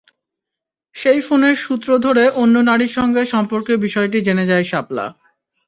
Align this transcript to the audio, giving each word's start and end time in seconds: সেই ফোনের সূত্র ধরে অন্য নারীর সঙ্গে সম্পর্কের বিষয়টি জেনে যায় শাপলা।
সেই 0.95 1.19
ফোনের 1.21 1.55
সূত্র 1.57 1.89
ধরে 2.05 2.23
অন্য 2.41 2.55
নারীর 2.69 2.91
সঙ্গে 2.97 3.21
সম্পর্কের 3.33 3.77
বিষয়টি 3.77 4.17
জেনে 4.21 4.45
যায় 4.45 4.65
শাপলা। 4.71 5.05